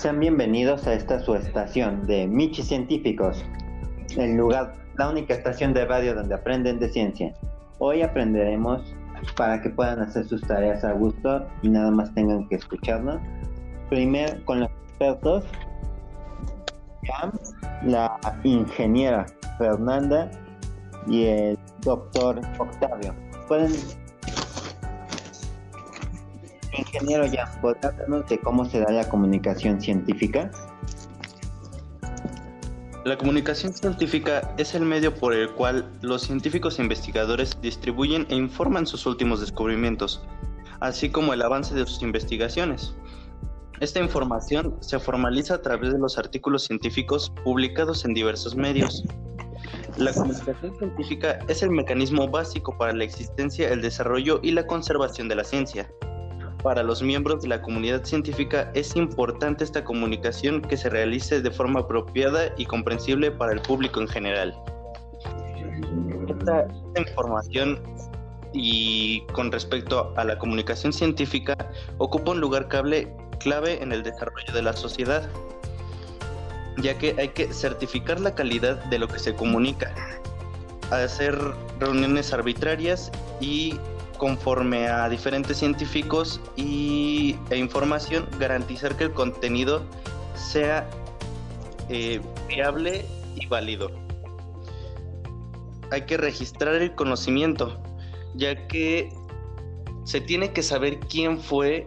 Sean 0.00 0.18
bienvenidos 0.18 0.86
a 0.86 0.94
esta 0.94 1.20
su 1.20 1.34
estación 1.34 2.06
de 2.06 2.26
Michi 2.26 2.62
Científicos, 2.62 3.44
el 4.16 4.34
lugar, 4.34 4.72
la 4.96 5.10
única 5.10 5.34
estación 5.34 5.74
de 5.74 5.84
radio 5.84 6.14
donde 6.14 6.34
aprenden 6.36 6.78
de 6.78 6.88
ciencia. 6.88 7.34
Hoy 7.80 8.00
aprenderemos 8.00 8.80
para 9.36 9.60
que 9.60 9.68
puedan 9.68 10.00
hacer 10.00 10.26
sus 10.26 10.40
tareas 10.40 10.84
a 10.84 10.92
gusto 10.92 11.46
y 11.60 11.68
nada 11.68 11.90
más 11.90 12.14
tengan 12.14 12.48
que 12.48 12.54
escucharnos. 12.54 13.20
Primero 13.90 14.42
con 14.46 14.60
los 14.60 14.70
expertos, 14.70 15.44
la 17.84 18.18
ingeniera 18.42 19.26
Fernanda 19.58 20.30
y 21.08 21.26
el 21.26 21.58
doctor 21.82 22.40
Octavio. 22.58 23.14
Pueden 23.48 23.74
Ingeniero 26.92 27.24
ya, 27.26 27.46
¿podría 27.60 27.90
hablarnos 27.90 28.26
de 28.28 28.40
cómo 28.40 28.64
se 28.64 28.80
da 28.80 28.90
la 28.90 29.08
comunicación 29.08 29.80
científica? 29.80 30.50
La 33.04 33.16
comunicación 33.16 33.72
científica 33.72 34.52
es 34.58 34.74
el 34.74 34.82
medio 34.82 35.14
por 35.14 35.32
el 35.32 35.50
cual 35.52 35.88
los 36.02 36.22
científicos 36.22 36.78
e 36.78 36.82
investigadores 36.82 37.56
distribuyen 37.62 38.26
e 38.28 38.34
informan 38.34 38.88
sus 38.88 39.06
últimos 39.06 39.40
descubrimientos, 39.40 40.20
así 40.80 41.10
como 41.10 41.32
el 41.32 41.42
avance 41.42 41.74
de 41.76 41.86
sus 41.86 42.02
investigaciones. 42.02 42.92
Esta 43.78 44.00
información 44.00 44.76
se 44.80 44.98
formaliza 44.98 45.54
a 45.54 45.62
través 45.62 45.92
de 45.92 45.98
los 45.98 46.18
artículos 46.18 46.64
científicos 46.64 47.32
publicados 47.44 48.04
en 48.04 48.14
diversos 48.14 48.56
medios. 48.56 49.04
La 49.96 50.12
comunicación 50.12 50.76
científica 50.76 51.38
es 51.46 51.62
el 51.62 51.70
mecanismo 51.70 52.26
básico 52.28 52.76
para 52.76 52.92
la 52.92 53.04
existencia, 53.04 53.70
el 53.70 53.80
desarrollo 53.80 54.40
y 54.42 54.50
la 54.50 54.66
conservación 54.66 55.28
de 55.28 55.36
la 55.36 55.44
ciencia. 55.44 55.88
Para 56.62 56.82
los 56.82 57.02
miembros 57.02 57.42
de 57.42 57.48
la 57.48 57.62
comunidad 57.62 58.04
científica 58.04 58.70
es 58.74 58.94
importante 58.94 59.64
esta 59.64 59.82
comunicación 59.82 60.60
que 60.60 60.76
se 60.76 60.90
realice 60.90 61.40
de 61.40 61.50
forma 61.50 61.80
apropiada 61.80 62.52
y 62.58 62.66
comprensible 62.66 63.30
para 63.30 63.52
el 63.52 63.62
público 63.62 64.00
en 64.00 64.08
general. 64.08 64.54
Esta, 66.28 66.66
información 66.98 67.80
y 68.52 69.22
con 69.32 69.50
respecto 69.50 70.12
a 70.16 70.24
la 70.24 70.38
comunicación 70.38 70.92
científica 70.92 71.56
ocupa 71.98 72.32
un 72.32 72.40
lugar 72.40 72.68
clave, 72.68 73.14
clave 73.38 73.82
en 73.82 73.92
el 73.92 74.02
desarrollo 74.02 74.52
de 74.52 74.60
la 74.60 74.74
sociedad, 74.74 75.30
ya 76.78 76.98
que 76.98 77.14
hay 77.18 77.28
que 77.28 77.52
certificar 77.54 78.20
la 78.20 78.34
calidad 78.34 78.84
de 78.84 78.98
lo 78.98 79.08
que 79.08 79.18
se 79.18 79.34
comunica, 79.34 79.94
hacer 80.90 81.38
reuniones 81.78 82.34
arbitrarias 82.34 83.10
y 83.40 83.78
conforme 84.20 84.86
a 84.86 85.08
diferentes 85.08 85.56
científicos 85.56 86.42
y, 86.54 87.36
e 87.48 87.56
información, 87.56 88.28
garantizar 88.38 88.94
que 88.94 89.04
el 89.04 89.12
contenido 89.12 89.82
sea 90.34 90.86
eh, 91.88 92.20
viable 92.46 93.06
y 93.34 93.46
válido. 93.46 93.90
Hay 95.90 96.02
que 96.02 96.18
registrar 96.18 96.74
el 96.74 96.94
conocimiento, 96.94 97.82
ya 98.34 98.68
que 98.68 99.08
se 100.04 100.20
tiene 100.20 100.52
que 100.52 100.62
saber 100.62 101.00
quién 101.00 101.40
fue 101.40 101.86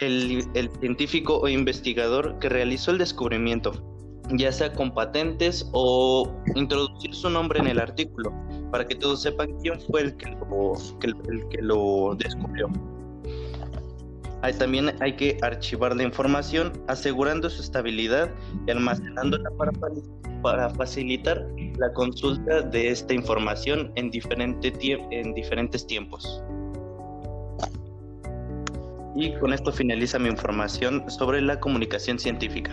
el 0.00 0.70
científico 0.80 1.38
o 1.38 1.48
investigador 1.48 2.40
que 2.40 2.48
realizó 2.48 2.90
el 2.90 2.98
descubrimiento, 2.98 3.93
ya 4.30 4.50
sea 4.52 4.72
con 4.72 4.92
patentes 4.92 5.68
o 5.72 6.30
introducir 6.54 7.14
su 7.14 7.28
nombre 7.30 7.60
en 7.60 7.66
el 7.66 7.78
artículo 7.78 8.32
para 8.70 8.86
que 8.86 8.94
todos 8.94 9.22
sepan 9.22 9.52
quién 9.60 9.80
fue 9.80 10.02
el 10.02 10.16
que 10.16 10.30
lo, 10.30 10.72
el, 11.02 11.48
que 11.48 11.62
lo 11.62 12.14
descubrió. 12.16 12.68
también 14.58 14.94
hay 15.00 15.14
que 15.16 15.38
archivar 15.42 15.94
la 15.94 16.02
información 16.02 16.72
asegurando 16.88 17.48
su 17.50 17.62
estabilidad 17.62 18.30
y 18.66 18.70
almacenándola 18.70 19.50
para, 19.58 19.72
para 20.42 20.70
facilitar 20.70 21.46
la 21.78 21.92
consulta 21.92 22.62
de 22.62 22.88
esta 22.88 23.14
información 23.14 23.92
en, 23.96 24.10
en 24.12 25.34
diferentes 25.34 25.86
tiempos. 25.86 26.42
Y 29.16 29.32
con 29.36 29.52
esto 29.52 29.70
finaliza 29.70 30.18
mi 30.18 30.28
información 30.28 31.08
sobre 31.08 31.40
la 31.40 31.60
comunicación 31.60 32.18
científica. 32.18 32.72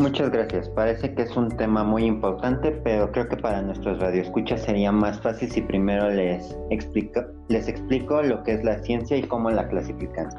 Muchas 0.00 0.30
gracias. 0.30 0.66
Parece 0.70 1.12
que 1.12 1.20
es 1.20 1.36
un 1.36 1.54
tema 1.58 1.84
muy 1.84 2.06
importante, 2.06 2.70
pero 2.70 3.12
creo 3.12 3.28
que 3.28 3.36
para 3.36 3.60
nuestros 3.60 4.00
radioescuchas 4.00 4.62
sería 4.62 4.90
más 4.90 5.20
fácil 5.20 5.50
si 5.50 5.60
primero 5.60 6.08
les 6.08 6.56
explico, 6.70 7.20
les 7.48 7.68
explico 7.68 8.22
lo 8.22 8.42
que 8.42 8.54
es 8.54 8.64
la 8.64 8.78
ciencia 8.78 9.18
y 9.18 9.22
cómo 9.22 9.50
la 9.50 9.68
clasifican. 9.68 10.30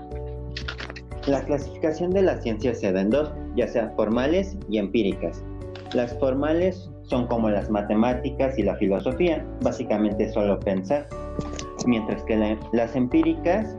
La 1.28 1.44
clasificación 1.44 2.10
de 2.10 2.24
la 2.24 2.42
ciencia 2.42 2.74
se 2.74 2.92
da 2.92 3.02
en 3.02 3.12
dos, 3.12 3.32
ya 3.56 3.68
sea 3.68 3.92
formales 3.96 4.58
y 4.68 4.80
empíricas. 4.80 5.44
Las 5.94 6.18
formales 6.18 6.90
son 7.04 7.28
como 7.28 7.48
las 7.48 7.70
matemáticas 7.70 8.58
y 8.58 8.64
la 8.64 8.76
filosofía, 8.78 9.46
básicamente 9.62 10.32
solo 10.32 10.60
pensar, 10.60 11.06
mientras 11.86 12.24
que 12.24 12.58
las 12.74 12.96
empíricas, 12.96 13.78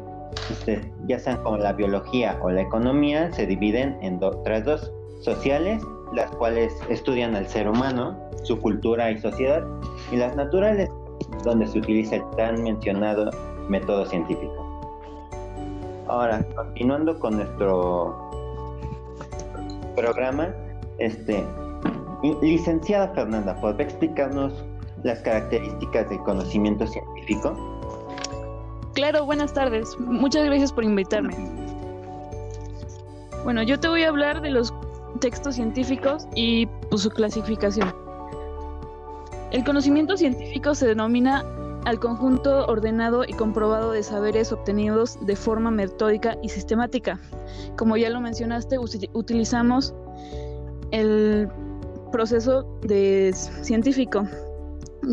este, 0.49 0.81
ya 1.09 1.19
sean 1.19 1.43
como 1.43 1.57
la 1.57 1.73
biología 1.73 2.39
o 2.41 2.51
la 2.51 2.61
economía, 2.61 3.33
se 3.33 3.47
dividen 3.47 3.99
en 4.01 4.23
otras 4.23 4.65
dos 4.65 4.93
sociales, 5.23 5.83
las 6.13 6.31
cuales 6.33 6.79
estudian 6.89 7.35
al 7.35 7.49
ser 7.49 7.69
humano, 7.69 8.17
su 8.43 8.59
cultura 8.61 9.11
y 9.11 9.19
sociedad, 9.19 9.65
y 10.11 10.17
las 10.17 10.37
naturales, 10.37 10.91
donde 11.45 11.67
se 11.67 11.79
utiliza 11.79 12.17
el 12.17 12.25
tan 12.37 12.63
mencionado 12.63 13.31
método 13.69 14.05
científico. 14.07 14.63
Ahora, 16.09 16.45
continuando 16.55 17.19
con 17.19 17.37
nuestro 17.37 18.31
programa, 19.97 20.49
este, 20.99 21.45
licenciada 22.43 23.09
Fernanda, 23.15 23.55
¿podría 23.61 23.87
explicarnos 23.87 24.53
las 25.05 25.21
características 25.21 26.09
del 26.11 26.19
conocimiento 26.21 26.87
científico? 26.87 27.55
Claro, 28.95 29.25
buenas 29.25 29.55
tardes. 29.55 29.99
Muchas 29.99 30.45
gracias 30.45 30.73
por 30.73 30.85
invitarme. 30.85 31.35
Bueno, 33.45 33.63
yo 33.63 33.81
te 33.81 33.89
voy 33.89 34.03
a 34.05 34.09
hablar 34.09 34.41
de 34.41 34.51
los 34.51 34.72
textos 35.23 35.55
científicos 35.55 36.27
y 36.35 36.67
pues, 36.91 37.03
su 37.03 37.11
clasificación. 37.11 37.95
El 39.53 39.65
conocimiento 39.65 40.17
científico 40.17 40.75
se 40.75 40.87
denomina 40.87 41.45
al 41.85 41.99
conjunto 41.99 42.67
ordenado 42.67 43.25
y 43.27 43.33
comprobado 43.33 43.93
de 43.93 44.03
saberes 44.03 44.53
obtenidos 44.53 45.19
de 45.25 45.37
forma 45.37 45.71
metódica 45.71 46.37
y 46.43 46.49
sistemática. 46.49 47.21
Como 47.77 47.97
ya 47.97 48.11
lo 48.11 48.21
mencionaste, 48.21 48.79
utilizamos 48.79 49.95
el 50.91 51.49
proceso 52.11 52.65
de 52.83 53.33
científico. 53.35 54.27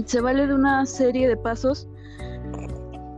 Se 0.05 0.21
vale 0.21 0.47
de 0.47 0.53
una 0.53 0.85
serie 0.85 1.27
de 1.27 1.37
pasos 1.37 1.87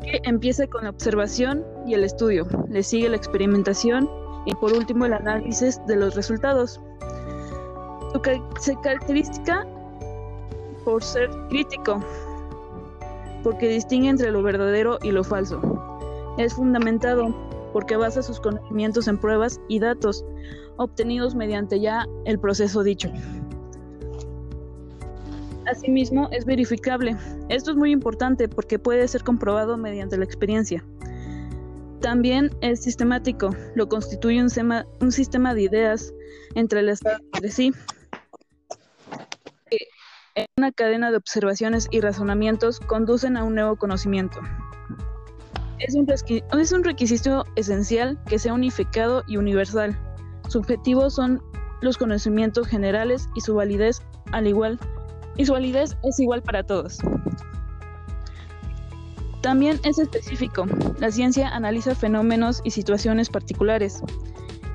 que 0.04 0.20
empieza 0.24 0.68
con 0.68 0.84
la 0.84 0.90
observación 0.90 1.64
y 1.86 1.94
el 1.94 2.04
estudio. 2.04 2.48
Le 2.70 2.84
sigue 2.84 3.10
la 3.10 3.18
experimentación 3.18 4.10
y 4.46 4.56
por 4.56 4.74
último 4.74 5.06
el 5.06 5.14
análisis 5.14 5.80
de 5.88 5.96
los 5.96 6.16
resultados. 6.16 6.82
Su 8.12 8.22
se 8.60 8.76
caracteriza 8.82 9.66
por 10.84 11.04
ser 11.04 11.30
crítico, 11.50 12.04
porque 13.44 13.68
distingue 13.68 14.10
entre 14.10 14.32
lo 14.32 14.44
verdadero 14.44 14.98
y 15.02 15.12
lo 15.12 15.24
falso. 15.24 15.62
Es 16.38 16.54
fundamentado 16.54 17.34
porque 17.74 17.96
basa 17.96 18.22
sus 18.22 18.40
conocimientos 18.40 19.08
en 19.08 19.18
pruebas 19.18 19.60
y 19.68 19.80
datos 19.80 20.26
obtenidos 20.78 21.36
mediante 21.36 21.80
ya 21.80 22.08
el 22.26 22.40
proceso 22.40 22.84
dicho. 22.84 23.10
Asimismo, 25.70 26.28
es 26.32 26.44
verificable. 26.44 27.16
Esto 27.50 27.72
es 27.72 27.78
muy 27.78 27.92
importante 27.92 28.50
porque 28.50 28.80
puede 28.80 29.08
ser 29.08 29.24
comprobado 29.24 29.78
mediante 29.78 30.18
la 30.18 30.26
experiencia. 30.26 30.84
También 32.02 32.50
es 32.62 32.82
sistemático, 32.82 33.56
lo 33.76 33.88
constituye 33.88 34.42
un, 34.42 34.50
sistema 35.12 35.54
de 35.54 35.62
ideas 35.62 36.14
entrelazadas 36.56 37.22
entre 37.34 37.52
sí. 37.52 37.74
En 40.34 40.46
una 40.58 40.72
cadena 40.72 41.12
de 41.12 41.18
observaciones 41.18 41.88
y 41.92 42.02
razonamientos 42.02 42.80
conducen 42.80 43.38
a 43.38 43.44
un 43.44 43.54
nuevo 43.54 43.76
conocimiento. 43.76 44.40
Es 45.78 45.96
un, 45.96 46.08
es 46.60 46.72
un 46.72 46.84
requisito 46.84 47.44
esencial 47.56 48.20
que 48.26 48.40
sea 48.40 48.54
unificado 48.54 49.24
y 49.28 49.38
universal. 49.38 49.98
Su 50.48 50.60
objetivo 50.60 51.10
son 51.10 51.42
los 51.82 51.98
conocimientos 51.98 52.68
generales 52.68 53.28
y 53.36 53.42
su 53.42 53.56
validez 53.56 54.02
al 54.32 54.48
igual 54.48 54.80
y 55.38 55.46
su 55.46 55.54
validez 55.54 55.98
es 56.04 56.20
igual 56.20 56.42
para 56.42 56.64
todos. 56.64 57.00
También 59.42 59.80
es 59.84 59.98
específico. 59.98 60.66
La 61.00 61.12
ciencia 61.12 61.50
analiza 61.50 61.96
fenómenos 61.96 62.62
y 62.64 62.72
situaciones 62.72 63.30
particulares. 63.30 64.02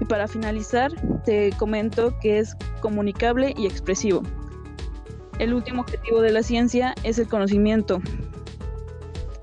Y 0.00 0.04
para 0.04 0.26
finalizar, 0.26 0.90
te 1.24 1.50
comento 1.52 2.14
que 2.20 2.40
es 2.40 2.56
comunicable 2.80 3.54
y 3.56 3.66
expresivo. 3.66 4.22
El 5.38 5.54
último 5.54 5.82
objetivo 5.82 6.20
de 6.20 6.32
la 6.32 6.42
ciencia 6.42 6.94
es 7.02 7.18
el 7.18 7.28
conocimiento 7.28 8.00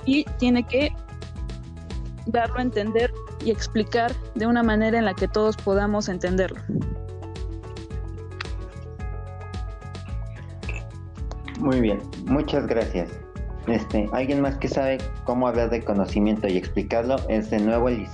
y 0.05 0.25
tiene 0.37 0.63
que 0.63 0.91
darlo 2.25 2.57
a 2.57 2.61
entender 2.61 3.11
y 3.45 3.51
explicar 3.51 4.11
de 4.35 4.47
una 4.47 4.63
manera 4.63 4.97
en 4.97 5.05
la 5.05 5.13
que 5.13 5.27
todos 5.27 5.55
podamos 5.57 6.09
entenderlo. 6.09 6.59
Muy 11.59 11.79
bien, 11.79 12.01
muchas 12.25 12.67
gracias. 12.67 13.22
Este, 13.67 14.09
alguien 14.11 14.41
más 14.41 14.57
que 14.57 14.67
sabe 14.67 14.97
cómo 15.23 15.47
hablar 15.47 15.69
de 15.69 15.83
conocimiento 15.83 16.47
y 16.47 16.57
explicarlo 16.57 17.15
es 17.29 17.49
de 17.49 17.59
nuevo 17.59 17.87
el 17.89 18.05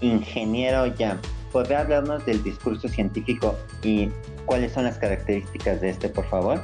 ingeniero 0.00 0.86
Yam. 0.86 1.18
¿Podría 1.52 1.80
hablarnos 1.80 2.24
del 2.24 2.42
discurso 2.42 2.88
científico 2.88 3.56
y 3.82 4.08
cuáles 4.46 4.72
son 4.72 4.84
las 4.84 4.98
características 4.98 5.80
de 5.80 5.90
este, 5.90 6.08
por 6.08 6.24
favor? 6.26 6.60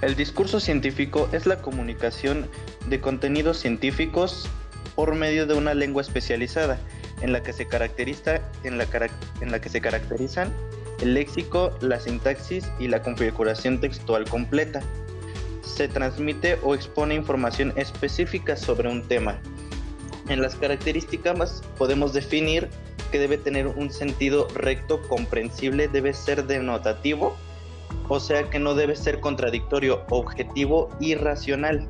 El 0.00 0.16
discurso 0.16 0.60
científico 0.60 1.28
es 1.32 1.46
la 1.46 1.60
comunicación 1.60 2.48
de 2.88 3.00
contenidos 3.00 3.58
científicos 3.58 4.48
por 4.94 5.14
medio 5.14 5.46
de 5.46 5.54
una 5.54 5.74
lengua 5.74 6.02
especializada 6.02 6.78
en 7.20 7.32
la 7.32 7.42
que 7.42 7.52
se 7.52 7.66
caracteriza 7.66 8.40
en 8.64 8.78
la 8.78 9.60
que 9.60 9.68
se 9.68 9.80
caracterizan 9.80 10.52
el 11.02 11.14
léxico, 11.14 11.76
la 11.80 11.98
sintaxis 11.98 12.64
y 12.78 12.88
la 12.88 13.02
configuración 13.02 13.80
textual 13.80 14.24
completa. 14.28 14.80
Se 15.62 15.88
transmite 15.88 16.58
o 16.62 16.74
expone 16.74 17.14
información 17.14 17.72
específica 17.76 18.56
sobre 18.56 18.88
un 18.88 19.02
tema. 19.06 19.40
En 20.28 20.40
las 20.42 20.54
características 20.54 21.62
podemos 21.78 22.12
definir 22.12 22.68
que 23.10 23.18
debe 23.18 23.38
tener 23.38 23.66
un 23.66 23.90
sentido 23.90 24.48
recto, 24.54 25.00
comprensible, 25.08 25.88
debe 25.88 26.14
ser 26.14 26.46
denotativo, 26.46 27.36
o 28.08 28.20
sea 28.20 28.48
que 28.50 28.58
no 28.58 28.74
debe 28.74 28.96
ser 28.96 29.20
contradictorio, 29.20 30.04
objetivo 30.10 30.88
y 31.00 31.14
racional. 31.14 31.88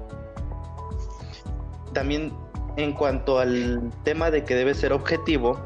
También 1.92 2.32
en 2.76 2.92
cuanto 2.92 3.38
al 3.38 3.90
tema 4.02 4.30
de 4.30 4.44
que 4.44 4.54
debe 4.54 4.74
ser 4.74 4.92
objetivo, 4.92 5.60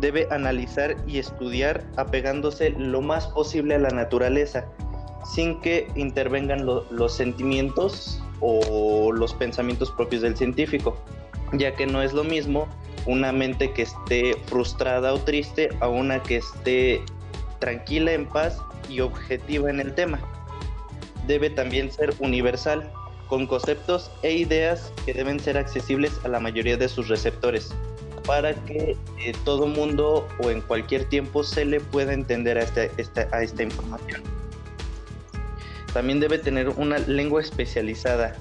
debe 0.00 0.26
analizar 0.30 0.96
y 1.06 1.18
estudiar 1.18 1.84
apegándose 1.96 2.70
lo 2.70 3.00
más 3.00 3.26
posible 3.28 3.74
a 3.74 3.78
la 3.78 3.90
naturaleza, 3.90 4.66
sin 5.24 5.60
que 5.60 5.88
intervengan 5.94 6.66
los 6.66 7.14
sentimientos 7.14 8.22
o 8.40 9.12
los 9.12 9.32
pensamientos 9.34 9.90
propios 9.90 10.22
del 10.22 10.36
científico, 10.36 10.96
ya 11.52 11.74
que 11.74 11.86
no 11.86 12.02
es 12.02 12.12
lo 12.12 12.24
mismo 12.24 12.68
una 13.06 13.32
mente 13.32 13.72
que 13.72 13.82
esté 13.82 14.34
frustrada 14.46 15.12
o 15.12 15.18
triste 15.18 15.70
a 15.80 15.88
una 15.88 16.22
que 16.22 16.36
esté 16.36 17.02
tranquila, 17.58 18.12
en 18.12 18.26
paz 18.26 18.58
y 18.88 19.00
objetiva 19.00 19.70
en 19.70 19.80
el 19.80 19.94
tema. 19.94 20.20
Debe 21.26 21.50
también 21.50 21.90
ser 21.90 22.14
universal, 22.18 22.90
con 23.28 23.46
conceptos 23.46 24.10
e 24.22 24.32
ideas 24.32 24.92
que 25.06 25.14
deben 25.14 25.40
ser 25.40 25.56
accesibles 25.56 26.12
a 26.24 26.28
la 26.28 26.40
mayoría 26.40 26.76
de 26.76 26.88
sus 26.88 27.08
receptores, 27.08 27.74
para 28.26 28.54
que 28.54 28.96
eh, 29.24 29.32
todo 29.44 29.66
mundo 29.66 30.28
o 30.42 30.50
en 30.50 30.60
cualquier 30.60 31.06
tiempo 31.06 31.42
se 31.42 31.64
le 31.64 31.80
pueda 31.80 32.12
entender 32.12 32.58
a 32.58 32.62
esta, 32.62 33.28
a 33.32 33.42
esta 33.42 33.62
información. 33.62 34.33
También 35.94 36.18
debe 36.18 36.38
tener 36.38 36.70
una 36.70 36.98
lengua 36.98 37.40
especializada, 37.40 38.34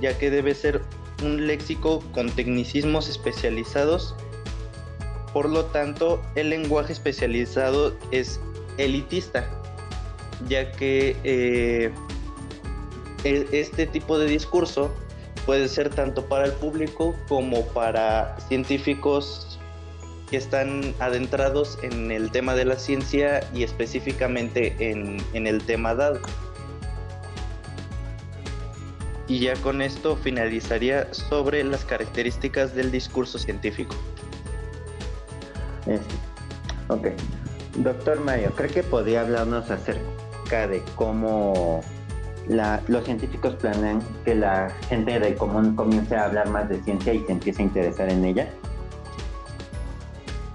ya 0.00 0.16
que 0.16 0.30
debe 0.30 0.54
ser 0.54 0.80
un 1.22 1.46
léxico 1.46 2.02
con 2.12 2.30
tecnicismos 2.30 3.10
especializados. 3.10 4.16
Por 5.34 5.50
lo 5.50 5.66
tanto, 5.66 6.22
el 6.34 6.48
lenguaje 6.48 6.94
especializado 6.94 7.94
es 8.10 8.40
elitista, 8.78 9.46
ya 10.48 10.72
que 10.72 11.14
eh, 11.24 11.92
e, 13.24 13.46
este 13.52 13.86
tipo 13.86 14.18
de 14.18 14.26
discurso 14.26 14.90
puede 15.44 15.68
ser 15.68 15.90
tanto 15.90 16.26
para 16.26 16.46
el 16.46 16.52
público 16.52 17.14
como 17.28 17.66
para 17.66 18.34
científicos 18.48 19.58
que 20.30 20.38
están 20.38 20.94
adentrados 21.00 21.78
en 21.82 22.10
el 22.12 22.30
tema 22.30 22.54
de 22.54 22.64
la 22.64 22.76
ciencia 22.76 23.40
y 23.54 23.62
específicamente 23.62 24.74
en, 24.78 25.18
en 25.34 25.46
el 25.46 25.62
tema 25.62 25.94
dado. 25.94 26.20
Y 29.28 29.40
ya 29.40 29.54
con 29.56 29.82
esto 29.82 30.16
finalizaría 30.16 31.12
sobre 31.12 31.62
las 31.62 31.84
características 31.84 32.74
del 32.74 32.90
discurso 32.90 33.38
científico. 33.38 33.94
Ok. 36.88 37.08
Doctor 37.76 38.20
Mario, 38.20 38.52
¿cree 38.56 38.70
que 38.70 38.82
podría 38.82 39.20
hablarnos 39.20 39.70
acerca 39.70 40.66
de 40.66 40.82
cómo 40.96 41.82
los 42.48 43.04
científicos 43.04 43.54
planean 43.56 44.02
que 44.24 44.34
la 44.34 44.70
gente 44.88 45.20
del 45.20 45.34
común 45.36 45.76
comience 45.76 46.16
a 46.16 46.24
hablar 46.24 46.48
más 46.48 46.68
de 46.68 46.82
ciencia 46.82 47.12
y 47.12 47.24
se 47.26 47.32
empiece 47.32 47.62
a 47.62 47.66
interesar 47.66 48.08
en 48.08 48.24
ella? 48.24 48.48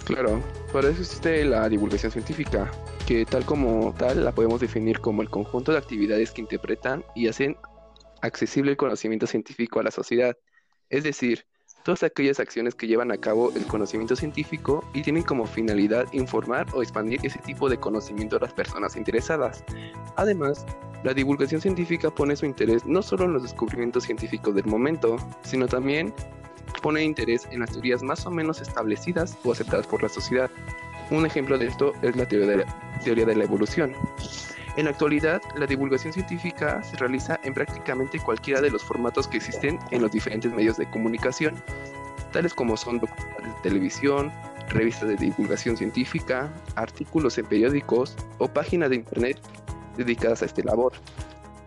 Claro, 0.05 0.41
para 0.73 0.89
eso 0.89 1.01
existe 1.01 1.45
la 1.45 1.69
divulgación 1.69 2.11
científica, 2.11 2.69
que 3.05 3.25
tal 3.25 3.45
como 3.45 3.93
tal 3.97 4.25
la 4.25 4.31
podemos 4.31 4.59
definir 4.59 4.99
como 4.99 5.21
el 5.21 5.29
conjunto 5.29 5.71
de 5.71 5.77
actividades 5.77 6.31
que 6.31 6.41
interpretan 6.41 7.05
y 7.15 7.27
hacen 7.27 7.55
accesible 8.23 8.71
el 8.71 8.77
conocimiento 8.77 9.27
científico 9.27 9.79
a 9.79 9.83
la 9.83 9.91
sociedad, 9.91 10.35
es 10.89 11.03
decir, 11.03 11.45
todas 11.83 12.03
aquellas 12.03 12.39
acciones 12.39 12.73
que 12.73 12.87
llevan 12.87 13.11
a 13.11 13.17
cabo 13.17 13.51
el 13.53 13.65
conocimiento 13.65 14.15
científico 14.15 14.83
y 14.93 15.01
tienen 15.01 15.23
como 15.23 15.45
finalidad 15.45 16.05
informar 16.13 16.65
o 16.73 16.81
expandir 16.81 17.19
ese 17.23 17.39
tipo 17.39 17.69
de 17.69 17.77
conocimiento 17.77 18.37
a 18.37 18.39
las 18.39 18.53
personas 18.53 18.95
interesadas. 18.95 19.63
Además, 20.15 20.65
la 21.03 21.13
divulgación 21.13 21.59
científica 21.59 22.09
pone 22.09 22.35
su 22.35 22.45
interés 22.45 22.85
no 22.85 23.01
solo 23.01 23.25
en 23.25 23.33
los 23.33 23.43
descubrimientos 23.43 24.05
científicos 24.05 24.55
del 24.55 24.65
momento, 24.65 25.17
sino 25.43 25.67
también 25.67 26.13
pone 26.81 27.03
interés 27.03 27.47
en 27.51 27.59
las 27.59 27.71
teorías 27.71 28.01
más 28.01 28.25
o 28.25 28.31
menos 28.31 28.61
establecidas 28.61 29.37
o 29.43 29.51
aceptadas 29.51 29.85
por 29.85 30.01
la 30.01 30.09
sociedad. 30.09 30.49
Un 31.11 31.25
ejemplo 31.25 31.57
de 31.57 31.67
esto 31.67 31.91
es 32.01 32.15
la 32.15 32.25
teoría 32.25 32.47
de 32.47 32.57
la, 32.57 32.99
teoría 33.03 33.25
de 33.25 33.35
la 33.35 33.43
evolución. 33.43 33.93
En 34.75 34.85
la 34.85 34.91
actualidad, 34.91 35.41
la 35.55 35.67
divulgación 35.67 36.13
científica 36.13 36.81
se 36.81 36.97
realiza 36.97 37.39
en 37.43 37.53
prácticamente 37.53 38.19
cualquiera 38.19 38.59
de 38.59 38.71
los 38.71 38.83
formatos 38.83 39.27
que 39.27 39.37
existen 39.37 39.77
en 39.91 40.01
los 40.01 40.11
diferentes 40.11 40.51
medios 40.51 40.77
de 40.77 40.89
comunicación, 40.89 41.53
tales 42.31 42.55
como 42.55 42.75
son 42.75 42.97
documentales 42.97 43.55
de 43.55 43.61
televisión, 43.61 44.31
revistas 44.69 45.09
de 45.09 45.15
divulgación 45.15 45.77
científica, 45.77 46.51
artículos 46.75 47.37
en 47.37 47.45
periódicos 47.45 48.15
o 48.39 48.47
páginas 48.47 48.89
de 48.89 48.95
internet 48.95 49.39
dedicadas 49.95 50.41
a 50.41 50.45
este 50.45 50.63
labor. 50.63 50.93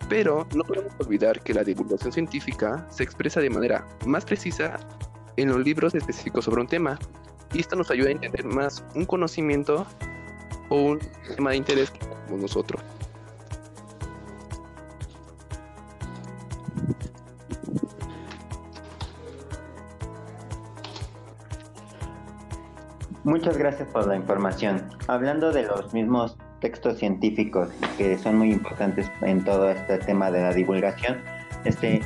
Pero 0.09 0.47
no 0.55 0.65
podemos 0.65 0.93
olvidar 0.99 1.41
que 1.43 1.55
la 1.55 1.63
divulgación 1.63 2.13
científica 2.13 2.85
se 2.91 3.05
expresa 3.05 3.41
de 3.41 3.51
manera 3.51 3.87
más 4.05 4.25
precisa 4.25 4.81
en 5.37 5.49
los 5.49 5.59
libros 5.61 5.95
específicos 5.95 6.45
sobre 6.45 6.61
un 6.61 6.67
tema, 6.67 6.99
y 7.53 7.61
esto 7.61 7.77
nos 7.77 7.91
ayuda 7.93 8.09
a 8.09 8.13
entender 8.13 8.45
más 8.45 8.85
un 8.97 9.05
conocimiento 9.05 9.87
o 10.71 10.77
un 10.77 10.99
tema 11.37 11.51
de 11.51 11.57
interés 11.57 11.93
tenemos 11.93 12.41
nosotros. 12.43 12.83
Muchas 23.47 23.61
gracias 23.61 23.89
por 23.91 24.09
la 24.09 24.17
información. 24.17 24.83
Hablando 25.07 25.53
de 25.53 25.63
los 25.63 25.95
mismos 25.95 26.37
textos 26.59 26.99
científicos 26.99 27.69
que 27.97 28.19
son 28.19 28.39
muy 28.39 28.51
importantes 28.51 29.09
en 29.23 29.45
todo 29.45 29.71
este 29.71 29.99
tema 29.99 30.33
de 30.33 30.41
la 30.41 30.53
divulgación, 30.53 31.23
este, 31.65 32.01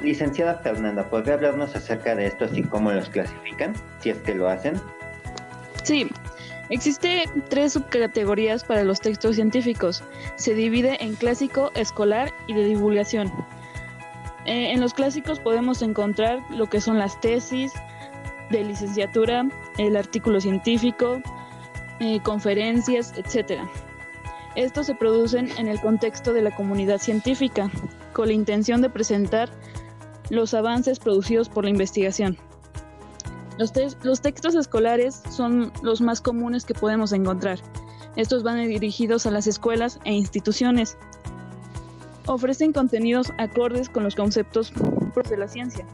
licenciada 0.00 0.60
Fernanda, 0.62 1.10
¿podría 1.10 1.34
hablarnos 1.34 1.74
acerca 1.74 2.14
de 2.14 2.26
estos 2.26 2.56
y 2.56 2.62
cómo 2.62 2.92
los 2.92 3.08
clasifican, 3.08 3.74
si 3.98 4.10
es 4.10 4.18
que 4.18 4.32
lo 4.32 4.48
hacen? 4.48 4.80
Sí, 5.82 6.08
existe 6.68 7.24
tres 7.48 7.72
subcategorías 7.72 8.62
para 8.62 8.84
los 8.84 9.00
textos 9.00 9.34
científicos. 9.34 10.04
Se 10.36 10.54
divide 10.54 11.02
en 11.02 11.16
clásico, 11.16 11.72
escolar 11.74 12.32
y 12.46 12.54
de 12.54 12.66
divulgación. 12.66 13.26
Eh, 14.46 14.70
en 14.70 14.80
los 14.80 14.94
clásicos 14.94 15.40
podemos 15.40 15.82
encontrar 15.82 16.38
lo 16.48 16.68
que 16.68 16.80
son 16.80 16.96
las 16.96 17.20
tesis, 17.20 17.72
de 18.50 18.64
licenciatura, 18.64 19.48
el 19.78 19.96
artículo 19.96 20.40
científico, 20.40 21.20
eh, 22.00 22.20
conferencias, 22.22 23.14
etc. 23.16 23.60
Estos 24.56 24.86
se 24.86 24.94
producen 24.94 25.50
en 25.58 25.68
el 25.68 25.80
contexto 25.80 26.32
de 26.32 26.42
la 26.42 26.54
comunidad 26.54 26.98
científica, 26.98 27.70
con 28.12 28.28
la 28.28 28.32
intención 28.32 28.82
de 28.82 28.90
presentar 28.90 29.48
los 30.28 30.54
avances 30.54 30.98
producidos 30.98 31.48
por 31.48 31.64
la 31.64 31.70
investigación. 31.70 32.36
Los, 33.58 33.72
los 34.02 34.20
textos 34.20 34.54
escolares 34.54 35.22
son 35.30 35.72
los 35.82 36.00
más 36.00 36.20
comunes 36.20 36.64
que 36.64 36.74
podemos 36.74 37.12
encontrar. 37.12 37.60
Estos 38.16 38.42
van 38.42 38.66
dirigidos 38.66 39.26
a 39.26 39.30
las 39.30 39.46
escuelas 39.46 40.00
e 40.04 40.12
instituciones. 40.12 40.96
Ofrecen 42.26 42.72
contenidos 42.72 43.32
acordes 43.38 43.88
con 43.88 44.02
los 44.02 44.14
conceptos 44.14 44.72
de 45.28 45.36
la 45.36 45.48
ciencia. 45.48 45.86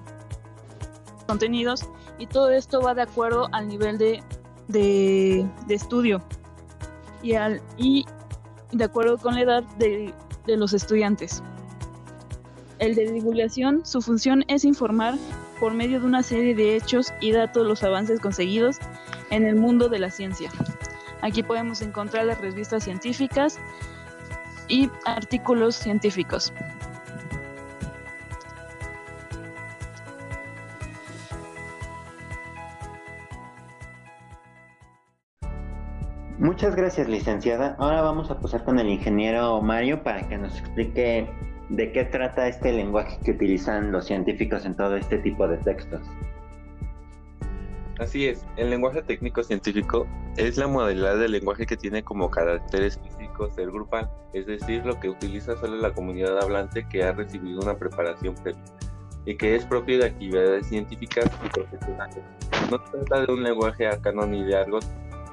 Contenidos 1.27 1.89
y 2.19 2.27
todo 2.27 2.51
esto 2.51 2.81
va 2.81 2.95
de 2.95 3.03
acuerdo 3.03 3.49
al 3.53 3.69
nivel 3.69 3.99
de, 3.99 4.23
de, 4.69 5.47
estudio 5.69 6.23
y, 7.23 7.35
al, 7.35 7.61
y 7.77 8.05
de 8.73 8.85
acuerdo 8.85 9.19
con 9.19 9.35
la 9.35 9.43
edad 9.43 9.63
de, 9.79 10.13
de 10.47 10.57
los 10.57 10.73
estudiantes. 10.73 11.43
El 12.79 12.95
de 12.95 13.11
divulgación, 13.11 13.87
su 13.87 14.03
función 14.03 14.45
es 14.49 14.65
informar 14.65 15.15
por 15.59 15.73
medio 15.73 16.01
de 16.01 16.07
una 16.07 16.23
serie 16.23 16.55
de 16.55 16.77
hechos 16.77 17.13
y 17.21 17.33
datos 17.33 17.67
los 17.67 17.83
avances 17.83 18.21
conseguidos 18.21 18.77
en 19.31 19.47
el 19.47 19.57
mundo 19.57 19.89
de 19.89 19.99
la 19.99 20.11
ciencia. 20.11 20.51
Aquí 21.23 21.43
podemos 21.43 21.81
encontrar 21.81 22.27
las 22.27 22.41
revistas 22.41 22.85
científicas 22.85 23.59
y 24.69 24.91
artículos 25.05 25.77
científicos. 25.77 26.53
Muchas 36.57 36.75
gracias, 36.75 37.07
licenciada. 37.07 37.77
Ahora 37.79 38.01
vamos 38.01 38.31
a 38.31 38.41
pasar 38.41 38.65
con 38.65 38.79
el 38.79 38.89
ingeniero 38.89 39.61
Mario 39.61 40.03
para 40.03 40.27
que 40.27 40.39
nos 40.39 40.59
explique 40.59 41.29
de 41.69 41.93
qué 41.93 42.05
trata 42.07 42.49
este 42.49 42.73
lenguaje 42.73 43.19
que 43.23 43.33
utilizan 43.33 43.93
los 43.93 44.07
científicos 44.07 44.65
en 44.65 44.75
todo 44.75 44.97
este 44.97 45.19
tipo 45.19 45.47
de 45.47 45.59
textos. 45.59 46.01
Así 47.99 48.29
es, 48.29 48.47
el 48.57 48.71
lenguaje 48.71 49.03
técnico 49.03 49.43
científico 49.43 50.07
es 50.39 50.57
la 50.57 50.67
modalidad 50.67 51.19
del 51.19 51.33
lenguaje 51.33 51.67
que 51.67 51.77
tiene 51.77 52.03
como 52.03 52.31
caracteres 52.31 52.99
físicos 53.01 53.53
el 53.59 53.71
grupal, 53.71 54.11
es 54.33 54.47
decir, 54.47 54.87
lo 54.87 54.99
que 54.99 55.11
utiliza 55.11 55.59
solo 55.59 55.77
la 55.77 55.93
comunidad 55.93 56.39
hablante 56.39 56.89
que 56.89 57.05
ha 57.05 57.13
recibido 57.13 57.61
una 57.61 57.77
preparación 57.77 58.35
previa 58.37 58.63
y 59.27 59.37
que 59.37 59.57
es 59.57 59.67
propio 59.67 59.99
de 59.99 60.07
actividades 60.07 60.69
científicas 60.69 61.27
y 61.45 61.49
profesionales. 61.51 62.25
No 62.71 62.79
se 62.79 62.93
trata 62.93 63.27
de 63.27 63.33
un 63.35 63.43
lenguaje 63.43 63.87
a 63.87 64.01
canon 64.01 64.31
ni 64.31 64.43
de 64.43 64.57
algo 64.57 64.79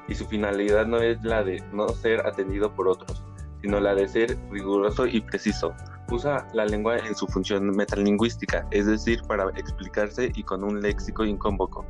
y 0.08 0.16
su 0.16 0.26
finalidad 0.26 0.86
no 0.86 0.98
es 0.98 1.24
la 1.24 1.44
de 1.44 1.64
no 1.72 1.88
ser 1.90 2.26
atendido 2.26 2.74
por 2.74 2.88
otros, 2.88 3.24
sino 3.62 3.80
la 3.80 3.96
de 3.96 4.08
ser 4.08 4.38
riguroso 4.52 5.08
y 5.08 5.22
preciso. 5.22 5.74
Usa 6.12 6.48
la 6.54 6.66
lengua 6.66 6.98
en 6.98 7.16
su 7.16 7.26
función 7.28 7.72
metalingüística, 7.72 8.68
es 8.72 8.86
decir, 8.86 9.24
para 9.24 9.50
explicarse 9.56 10.32
y 10.36 10.44
con 10.44 10.64
un 10.64 10.82
léxico 10.82 11.24
incómboco, 11.24 11.86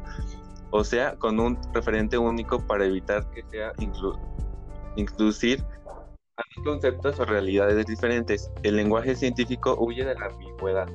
o 0.69 0.83
sea, 0.83 1.15
con 1.17 1.39
un 1.39 1.57
referente 1.73 2.17
único 2.17 2.59
para 2.65 2.85
evitar 2.85 3.29
que 3.31 3.43
sea 3.49 3.73
incluir 4.95 5.63
conceptos 6.63 7.19
o 7.19 7.25
realidades 7.25 7.85
diferentes. 7.85 8.51
El 8.63 8.75
lenguaje 8.75 9.15
científico 9.15 9.75
huye 9.79 10.05
de 10.05 10.15
la 10.15 10.27
ambigüedad, 10.27 10.87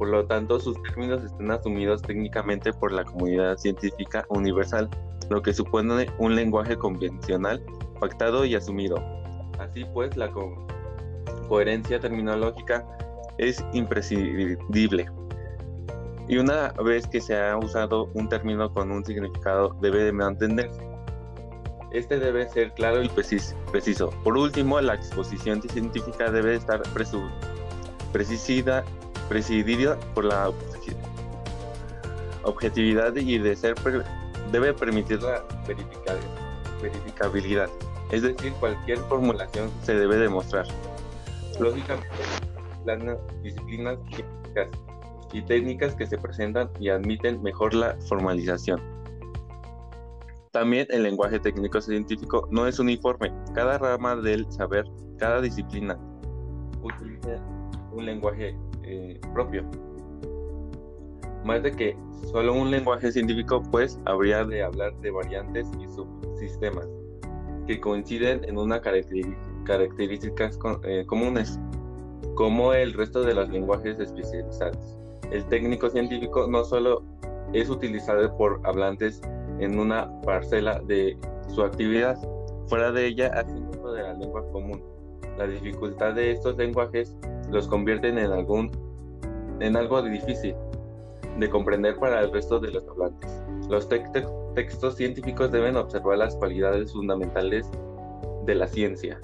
por 0.00 0.08
lo 0.08 0.24
tanto 0.24 0.58
sus 0.58 0.82
términos 0.82 1.22
están 1.22 1.50
asumidos 1.50 2.00
técnicamente 2.00 2.72
por 2.72 2.90
la 2.90 3.04
comunidad 3.04 3.58
científica 3.58 4.24
universal 4.30 4.88
lo 5.28 5.42
que 5.42 5.52
supone 5.52 6.06
un 6.16 6.34
lenguaje 6.34 6.74
convencional, 6.74 7.62
pactado 8.00 8.46
y 8.46 8.54
asumido. 8.54 8.96
Así 9.58 9.84
pues, 9.92 10.16
la 10.16 10.32
coherencia 11.46 12.00
terminológica 12.00 12.82
es 13.36 13.62
imprescindible. 13.74 15.06
Y 16.28 16.38
una 16.38 16.72
vez 16.82 17.06
que 17.06 17.20
se 17.20 17.38
ha 17.38 17.58
usado 17.58 18.10
un 18.14 18.26
término 18.26 18.72
con 18.72 18.90
un 18.90 19.04
significado, 19.04 19.76
debe 19.82 20.04
de 20.04 20.12
mantenerse. 20.12 20.80
Este 21.92 22.18
debe 22.18 22.48
ser 22.48 22.72
claro 22.72 23.02
y 23.02 23.08
preciso. 23.10 24.10
Por 24.24 24.38
último, 24.38 24.80
la 24.80 24.94
exposición 24.94 25.60
científica 25.60 26.30
debe 26.30 26.54
estar 26.54 26.80
precisida, 28.12 28.82
presidida 29.30 29.98
por 30.12 30.24
la 30.24 30.52
objetividad 32.42 33.14
y 33.14 33.38
de 33.38 33.54
ser 33.54 33.76
debe 34.50 34.74
permitir 34.74 35.22
la 35.22 35.44
verificabilidad, 36.82 37.70
es 38.10 38.22
decir, 38.22 38.52
cualquier 38.54 38.98
formulación 38.98 39.70
se 39.84 39.94
debe 39.94 40.16
demostrar. 40.16 40.66
Lógicamente, 41.60 42.08
las 42.84 42.98
disciplinas 43.44 43.98
y 45.32 45.42
técnicas 45.42 45.94
que 45.94 46.08
se 46.08 46.18
presentan 46.18 46.68
y 46.80 46.88
admiten 46.88 47.40
mejor 47.40 47.72
la 47.72 47.96
formalización. 48.08 48.82
También 50.50 50.88
el 50.90 51.04
lenguaje 51.04 51.38
técnico 51.38 51.80
científico 51.80 52.48
no 52.50 52.66
es 52.66 52.80
uniforme. 52.80 53.32
Cada 53.54 53.78
rama 53.78 54.16
del 54.16 54.50
saber, 54.50 54.86
cada 55.20 55.40
disciplina 55.40 55.96
utiliza 56.82 57.36
un 57.92 58.06
lenguaje 58.06 58.56
eh, 58.84 59.20
propio 59.32 59.64
más 61.44 61.62
de 61.62 61.72
que 61.72 61.96
solo 62.30 62.54
un 62.54 62.70
lenguaje 62.70 63.10
científico, 63.12 63.62
pues 63.70 63.98
habría 64.04 64.44
de 64.44 64.62
hablar 64.62 64.94
de 65.00 65.10
variantes 65.10 65.68
y 65.80 65.88
subsistemas 65.88 66.86
que 67.66 67.80
coinciden 67.80 68.44
en 68.44 68.58
unas 68.58 68.80
características 68.80 70.58
eh, 70.84 71.04
comunes, 71.06 71.58
como 72.34 72.74
el 72.74 72.92
resto 72.92 73.22
de 73.22 73.34
los 73.34 73.48
lenguajes 73.48 73.98
especializados. 73.98 74.96
El 75.30 75.44
técnico 75.46 75.88
científico 75.88 76.46
no 76.46 76.64
solo 76.64 77.02
es 77.52 77.70
utilizado 77.70 78.36
por 78.36 78.60
hablantes 78.64 79.20
en 79.60 79.78
una 79.78 80.10
parcela 80.22 80.80
de 80.86 81.16
su 81.48 81.62
actividad, 81.62 82.18
fuera 82.66 82.92
de 82.92 83.06
ella 83.06 83.28
hace 83.34 83.52
uso 83.52 83.92
de 83.92 84.02
la 84.02 84.14
lengua 84.14 84.44
común. 84.52 84.82
La 85.36 85.46
dificultad 85.46 86.14
de 86.14 86.32
estos 86.32 86.56
lenguajes 86.56 87.16
los 87.50 87.68
convierten 87.68 88.18
en 88.18 88.32
algún 88.32 88.70
en 89.60 89.76
algo 89.76 90.02
difícil, 90.02 90.54
de 91.38 91.50
comprender 91.50 91.96
para 91.98 92.20
el 92.20 92.32
resto 92.32 92.58
de 92.58 92.70
los 92.70 92.86
hablantes. 92.88 93.42
Los 93.68 93.88
textos 93.88 94.96
científicos 94.96 95.52
deben 95.52 95.76
observar 95.76 96.18
las 96.18 96.34
cualidades 96.36 96.92
fundamentales 96.92 97.70
de 98.46 98.54
la 98.54 98.66
ciencia. 98.66 99.20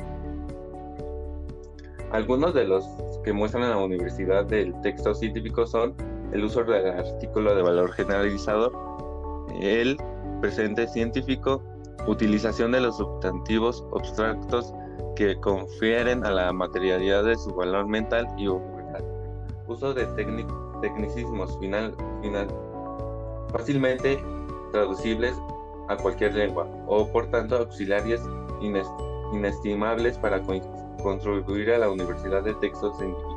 Algunos 2.12 2.54
de 2.54 2.64
los 2.64 2.86
que 3.24 3.32
muestran 3.32 3.64
en 3.64 3.70
la 3.70 3.78
universidad 3.78 4.44
del 4.44 4.78
texto 4.82 5.14
científico 5.14 5.66
son 5.66 5.94
el 6.32 6.44
uso 6.44 6.62
del 6.62 6.86
artículo 6.86 7.54
de 7.54 7.62
valor 7.62 7.90
generalizador, 7.92 8.72
el 9.60 9.96
presente 10.40 10.86
científico, 10.86 11.62
utilización 12.06 12.72
de 12.72 12.80
los 12.80 12.98
sustantivos 12.98 13.84
abstractos 13.94 14.72
que 15.14 15.38
confieren 15.40 16.24
a 16.24 16.30
la 16.30 16.52
materialidad 16.52 17.24
de 17.24 17.36
su 17.36 17.54
valor 17.54 17.86
mental 17.88 18.26
y 18.36 18.48
universal, 18.48 19.04
uso 19.66 19.94
de 19.94 20.06
tecnicismos 20.82 21.58
final, 21.58 21.94
fácilmente 23.50 24.22
traducibles 24.72 25.34
a 25.88 25.96
cualquier 25.96 26.34
lengua 26.34 26.68
o 26.86 27.06
por 27.10 27.30
tanto 27.30 27.56
auxiliares 27.56 28.20
inestimables 29.32 30.18
para 30.18 30.42
contribuir 31.02 31.70
a 31.72 31.78
la 31.78 31.90
Universidad 31.90 32.42
de 32.42 32.54
Texto 32.54 32.92
Científico. 32.94 33.35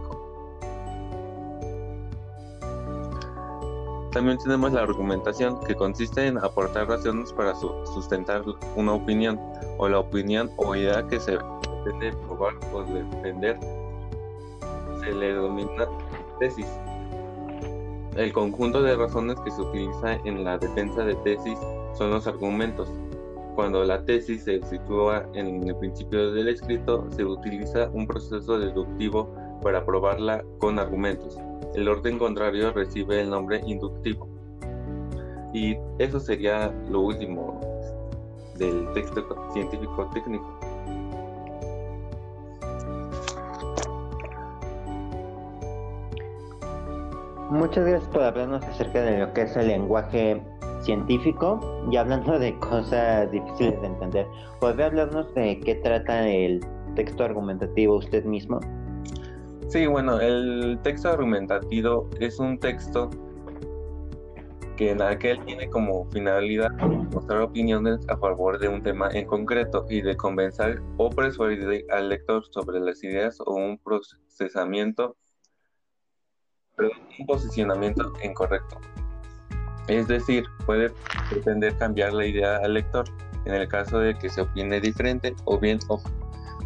También 4.12 4.40
tenemos 4.40 4.74
la 4.74 4.82
argumentación, 4.82 5.60
que 5.68 5.76
consiste 5.76 6.26
en 6.26 6.40
aportar 6.40 6.88
razones 6.88 7.32
para 7.32 7.54
sustentar 7.56 8.44
una 8.76 8.94
opinión, 8.94 9.40
o 9.78 9.88
la 9.88 10.00
opinión 10.00 10.50
o 10.58 10.76
idea 10.76 11.06
que 11.08 11.20
se 11.20 11.38
pretende 11.84 12.18
probar 12.26 12.54
o 12.74 12.84
defender. 12.84 13.60
Se 15.02 15.12
le 15.12 15.34
denomina 15.34 15.88
tesis. 16.40 16.68
El 18.16 18.34
conjunto 18.34 18.82
de 18.82 18.96
razones 18.96 19.40
que 19.42 19.52
se 19.52 19.62
utiliza 19.62 20.16
en 20.26 20.44
la 20.44 20.58
defensa 20.58 21.04
de 21.04 21.16
tesis 21.18 21.58
son 21.94 22.10
los 22.10 22.26
argumentos. 22.26 22.90
Cuando 23.56 23.84
la 23.84 24.04
tesis 24.06 24.44
se 24.44 24.62
sitúa 24.64 25.26
en 25.34 25.68
el 25.68 25.76
principio 25.76 26.32
del 26.32 26.48
escrito, 26.48 27.06
se 27.12 27.24
utiliza 27.24 27.90
un 27.94 28.08
proceso 28.08 28.58
deductivo 28.58 29.30
para 29.62 29.86
probarla 29.86 30.44
con 30.60 30.80
argumentos. 30.80 31.38
El 31.76 31.88
orden 31.88 32.18
contrario 32.18 32.72
recibe 32.72 33.22
el 33.22 33.30
nombre 33.30 33.62
inductivo. 33.66 34.28
Y 35.54 35.78
eso 35.98 36.20
sería 36.20 36.74
lo 36.90 37.02
último 37.02 37.60
del 38.58 38.92
texto 38.94 39.24
científico 39.54 40.10
técnico. 40.14 40.60
Muchas 47.50 47.84
gracias 47.84 48.10
por 48.12 48.22
hablarnos 48.22 48.64
acerca 48.64 49.02
de 49.02 49.20
lo 49.20 49.34
que 49.34 49.42
es 49.42 49.58
el 49.58 49.70
lenguaje 49.70 50.40
científico 50.82 51.60
y 51.92 51.98
hablando 51.98 52.38
de 52.38 52.58
cosas 52.60 53.32
difíciles 53.32 53.82
de 53.82 53.88
entender. 53.88 54.28
¿Podría 54.60 54.86
hablarnos 54.86 55.34
de 55.34 55.60
qué 55.62 55.76
trata 55.76 56.28
el 56.30 56.64
texto 56.96 57.24
argumentativo 57.24 57.98
usted 57.98 58.24
mismo? 58.24 58.60
Sí, 59.70 59.86
bueno, 59.86 60.20
el 60.20 60.80
texto 60.82 61.10
argumentativo 61.10 62.10
es 62.20 62.40
un 62.40 62.60
texto 62.60 63.12
que 64.76 64.90
en 64.90 65.00
aquel 65.00 65.46
tiene 65.46 65.70
como 65.70 66.10
finalidad 66.10 66.72
mostrar 67.14 67.42
opiniones 67.42 68.00
a 68.10 68.18
favor 68.18 68.58
de 68.58 68.68
un 68.68 68.82
tema 68.82 69.10
en 69.12 69.28
concreto 69.28 69.86
y 69.88 70.02
de 70.02 70.18
convencer 70.18 70.82
o 70.98 71.12
persuadir 71.12 71.86
al 71.92 72.10
lector 72.10 72.44
sobre 72.50 72.80
las 72.80 73.04
ideas 73.04 73.38
o 73.46 73.54
un 73.54 73.78
procesamiento 73.78 75.16
un 76.80 77.28
posicionamiento 77.28 78.12
incorrecto. 78.24 78.80
Es 79.88 80.08
decir, 80.08 80.46
puede 80.66 80.92
pretender 81.30 81.78
cambiar 81.78 82.14
la 82.14 82.26
idea 82.26 82.58
al 82.58 82.74
lector 82.74 83.06
en 83.46 83.54
el 83.54 83.68
caso 83.68 84.00
de 84.00 84.18
que 84.18 84.30
se 84.30 84.42
opine 84.42 84.82
diferente 84.82 85.36
o 85.46 85.60
bien 85.60 85.78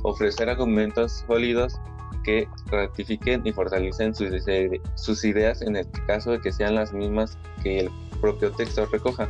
ofrecer 0.03 0.49
argumentos 0.49 1.25
sólidos 1.27 1.81
que 2.23 2.47
ratifiquen 2.67 3.41
y 3.45 3.51
fortalecen 3.51 4.15
sus, 4.15 4.29
sus 4.95 5.25
ideas 5.25 5.61
en 5.61 5.75
el 5.75 5.87
caso 6.07 6.31
de 6.31 6.41
que 6.41 6.51
sean 6.51 6.75
las 6.75 6.93
mismas 6.93 7.37
que 7.61 7.81
el 7.81 7.89
propio 8.21 8.51
texto 8.51 8.85
recoja. 8.85 9.29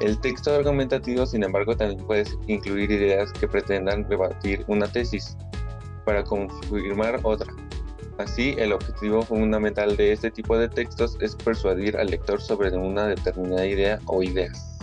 El 0.00 0.18
texto 0.20 0.54
argumentativo, 0.54 1.24
sin 1.24 1.42
embargo, 1.42 1.76
también 1.76 2.06
puede 2.06 2.24
incluir 2.48 2.90
ideas 2.90 3.32
que 3.32 3.48
pretendan 3.48 4.08
rebatir 4.10 4.62
una 4.66 4.86
tesis 4.86 5.36
para 6.04 6.22
confirmar 6.22 7.20
otra. 7.22 7.52
Así, 8.18 8.54
el 8.58 8.72
objetivo 8.72 9.22
fundamental 9.22 9.96
de 9.96 10.12
este 10.12 10.30
tipo 10.30 10.58
de 10.58 10.68
textos 10.68 11.16
es 11.20 11.34
persuadir 11.36 11.96
al 11.96 12.08
lector 12.08 12.40
sobre 12.40 12.74
una 12.76 13.06
determinada 13.06 13.66
idea 13.66 13.98
o 14.06 14.22
ideas. 14.22 14.75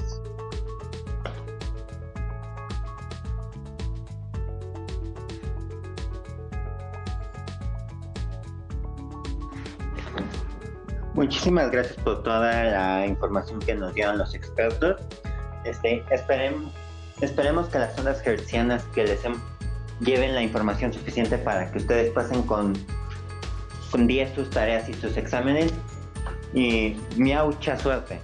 Muchísimas 11.14 11.70
gracias 11.70 11.96
por 11.98 12.24
toda 12.24 12.64
la 12.64 13.06
información 13.06 13.60
que 13.60 13.76
nos 13.76 13.94
dieron 13.94 14.18
los 14.18 14.34
expertos. 14.34 15.00
Este, 15.64 16.04
esperemos 17.22 17.70
que 17.70 17.80
las 17.80 17.98
ondas 17.98 18.26
hertzianas 18.26 18.84
que 18.96 19.04
les 19.04 19.22
lleven 20.00 20.34
la 20.34 20.42
información 20.42 20.92
suficiente 20.92 21.38
para 21.38 21.72
que 21.72 21.78
ustedes 21.78 22.12
pasen 22.12 22.42
con, 22.44 22.74
con 23.92 24.08
10 24.08 24.34
sus 24.34 24.50
tareas 24.50 24.90
y 24.90 24.94
sus 24.94 25.16
exámenes. 25.16 25.72
Y 26.54 26.98
mucha 27.18 27.78
suerte. 27.78 28.20